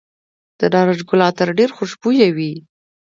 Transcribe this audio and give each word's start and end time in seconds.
د 0.59 0.61
نارنج 0.73 0.99
ګل 1.09 1.21
عطر 1.29 1.47
ډیر 1.59 1.69
خوشبويه 1.77 2.27
وي. 2.35 2.53